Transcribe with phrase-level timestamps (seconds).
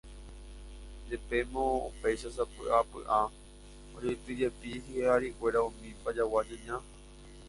[1.09, 3.19] Jepémo upéicha, sapy'apy'a,
[3.95, 6.77] ojeitýjepi hi'arikuéra umi Pajagua ñaña